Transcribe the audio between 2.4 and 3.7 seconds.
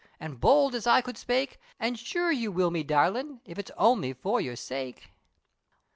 will me darlin', if Its